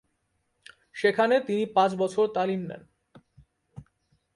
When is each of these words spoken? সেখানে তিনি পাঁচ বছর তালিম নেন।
সেখানে 0.95 1.35
তিনি 1.39 1.63
পাঁচ 1.75 1.91
বছর 1.95 2.25
তালিম 2.35 2.61
নেন। 2.61 2.83